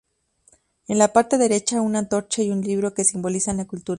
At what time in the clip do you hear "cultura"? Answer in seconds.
3.67-3.89